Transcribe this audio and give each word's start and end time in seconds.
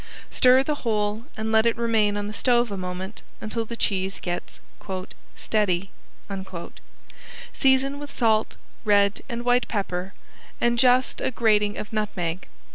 Stir 0.31 0.63
the 0.63 0.81
whole 0.81 1.25
and 1.37 1.51
let 1.51 1.67
it 1.67 1.77
remain 1.77 2.17
on 2.17 2.25
the 2.25 2.33
stove 2.33 2.71
a 2.71 2.75
moment 2.75 3.21
until 3.39 3.65
the 3.65 3.77
cheese 3.77 4.17
gets 4.19 4.59
"steady." 5.35 5.91
Season 7.53 7.99
with 7.99 8.09
salt, 8.17 8.55
red 8.83 9.21
and 9.29 9.45
white 9.45 9.67
pepper, 9.67 10.15
and 10.59 10.79
just 10.79 11.21
a 11.21 11.29
grating 11.29 11.77
of 11.77 11.93
nutmeg. 11.93 12.47